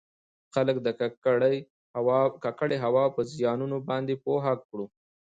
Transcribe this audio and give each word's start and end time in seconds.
خلــک 0.53 0.77
د 0.85 0.87
ککـړې 2.43 2.77
هـوا 2.85 3.03
پـه 3.13 3.21
زيـانونو 3.31 3.77
بانـدې 3.87 4.15
پـوه 4.23 4.53
کـړو٫ 4.67 4.85